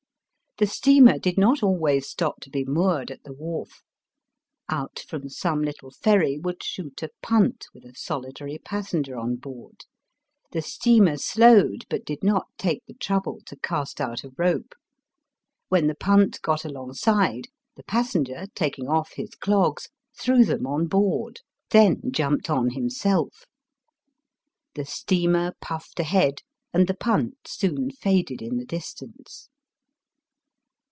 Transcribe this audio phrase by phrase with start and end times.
[0.57, 3.81] The steamer did not always stop to be moored at the wharf.
[4.69, 9.85] Out from some little ferry would shoot a punt with a solitary passenger on board.
[10.51, 14.73] The steamer slowed but did not take the trouble to cast out a rope.
[15.69, 19.89] When the punt got alongside, the passenger, taking off his clogs,
[20.19, 21.39] threw them on board,
[21.71, 23.25] then jumped on Digitized by VjOOQIC BOABSIDB AND BIYEB.
[23.25, 23.45] 283 himself.
[24.75, 26.41] The steamer puffed ahead,
[26.71, 29.47] and the punt soon faded in the distance.